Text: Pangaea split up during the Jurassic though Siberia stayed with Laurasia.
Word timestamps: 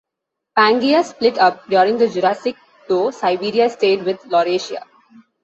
Pangaea 0.57 1.03
split 1.03 1.37
up 1.37 1.69
during 1.69 1.99
the 1.99 2.07
Jurassic 2.09 2.55
though 2.89 3.11
Siberia 3.11 3.69
stayed 3.69 4.01
with 4.03 4.19
Laurasia. 4.23 4.81